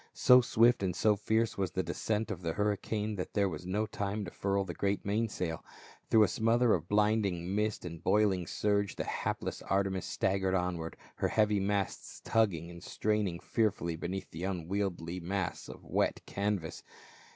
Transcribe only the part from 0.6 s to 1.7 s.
and so fierce